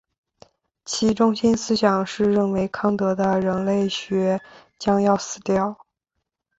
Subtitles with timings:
[0.83, 4.41] 其中心思想是认为康德的人类学
[4.79, 5.85] 将要死掉。